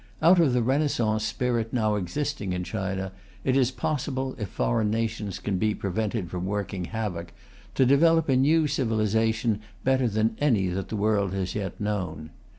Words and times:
Out 0.19 0.39
of 0.39 0.53
the 0.53 0.63
renaissance 0.63 1.23
spirit 1.23 1.71
now 1.71 1.93
existing 1.93 2.53
in 2.53 2.63
China, 2.63 3.11
it 3.43 3.55
is 3.55 3.69
possible, 3.69 4.35
if 4.39 4.49
foreign 4.49 4.89
nations 4.89 5.37
can 5.37 5.59
be 5.59 5.75
prevented 5.75 6.31
from 6.31 6.47
working 6.47 6.85
havoc, 6.85 7.33
to 7.75 7.85
develop 7.85 8.27
a 8.27 8.35
new 8.35 8.65
civilization 8.65 9.59
better 9.83 10.07
than 10.09 10.35
any 10.39 10.69
that 10.69 10.89
the 10.89 10.95
world 10.95 11.35
has 11.35 11.53
yet 11.53 11.79
known. 11.79 12.31